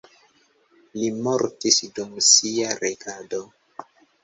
Li 1.01 1.09
mortis 1.27 1.79
dum 2.01 2.17
sia 2.31 2.73
regado. 2.83 3.45